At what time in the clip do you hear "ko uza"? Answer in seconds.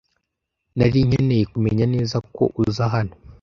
2.35-2.83